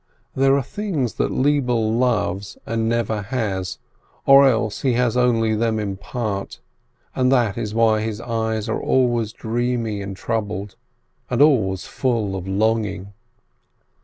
[0.33, 3.77] There are things that Lebele loves and never has,
[4.25, 6.59] or else he has them only in part,
[7.15, 10.75] and that is why his eyes are always dreamy and troubled,
[11.29, 13.13] and always full of longing.